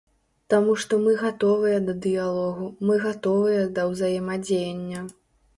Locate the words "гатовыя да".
1.23-1.93, 3.07-3.81